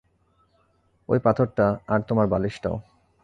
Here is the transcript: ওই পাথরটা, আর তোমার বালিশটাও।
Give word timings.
ওই 1.09 1.19
পাথরটা, 1.19 1.65
আর 1.87 1.99
তোমার 2.01 2.27
বালিশটাও। 2.27 2.77